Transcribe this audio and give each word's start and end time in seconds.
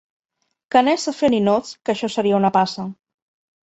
Que 0.71 0.79
anés 0.81 1.05
a 1.13 1.15
fer 1.19 1.31
ninots, 1.35 1.79
que 1.85 1.97
això 1.97 2.13
seria 2.19 2.43
una 2.43 2.55
passa 2.61 2.91